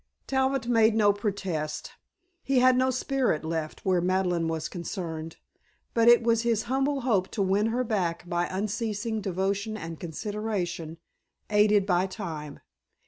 Talbot 0.25 0.67
made 0.67 0.95
no 0.95 1.13
protest. 1.13 1.91
He 2.41 2.57
had 2.57 2.75
no 2.75 2.89
spirit 2.89 3.45
left 3.45 3.81
where 3.85 4.01
Madeleine 4.01 4.47
was 4.47 4.67
concerned, 4.67 5.37
but 5.93 6.07
it 6.07 6.23
was 6.23 6.41
his 6.41 6.63
humble 6.63 7.01
hope 7.01 7.27
to 7.27 7.43
win 7.43 7.67
her 7.67 7.83
back 7.83 8.27
by 8.27 8.47
unceasing 8.47 9.21
devotion 9.21 9.77
and 9.77 9.99
consideration, 9.99 10.97
aided 11.51 11.85
by 11.85 12.07
time. 12.07 12.61